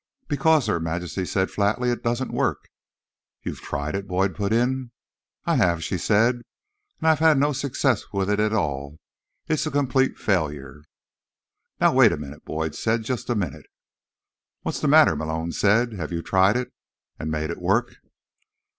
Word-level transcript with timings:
"Because," 0.27 0.65
Her 0.65 0.79
Majesty 0.79 1.25
said 1.25 1.51
flatly, 1.51 1.91
"it 1.91 2.01
doesn't 2.01 2.33
work." 2.33 2.69
"You've 3.43 3.61
tried 3.61 3.93
it?" 3.93 4.07
Boyd 4.07 4.33
put 4.35 4.51
in. 4.51 4.89
"I 5.45 5.57
have," 5.57 5.83
she 5.83 5.99
said. 5.99 6.37
"And 6.97 7.03
I 7.05 7.09
have 7.11 7.19
had 7.19 7.37
no 7.37 7.53
success 7.53 8.05
with 8.11 8.27
it 8.27 8.39
at 8.39 8.51
all. 8.51 8.97
It's 9.47 9.67
a 9.67 9.69
complete 9.69 10.17
failure." 10.17 10.81
"Now, 11.79 11.93
wait 11.93 12.11
a 12.11 12.17
minute," 12.17 12.43
Boyd 12.45 12.73
said. 12.73 13.03
"Just 13.03 13.29
a 13.29 13.35
minute." 13.35 13.67
"What's 14.63 14.79
the 14.79 14.87
matter?" 14.87 15.15
Malone 15.15 15.51
said. 15.51 15.93
"Have 15.93 16.11
you 16.11 16.23
tried 16.23 16.57
it, 16.57 16.73
and 17.19 17.29
made 17.29 17.51
it 17.51 17.61
work?" 17.61 17.97